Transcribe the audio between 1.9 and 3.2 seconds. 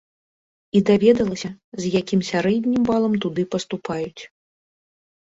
якім сярэднім балам